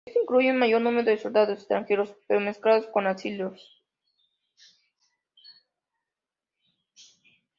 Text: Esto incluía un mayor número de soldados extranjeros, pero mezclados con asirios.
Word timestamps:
Esto 0.07 0.19
incluía 0.19 0.51
un 0.51 0.57
mayor 0.57 0.81
número 0.81 1.05
de 1.11 1.17
soldados 1.19 1.59
extranjeros, 1.59 2.11
pero 2.25 2.39
mezclados 2.39 2.87
con 2.87 3.05
asirios. 3.05 3.61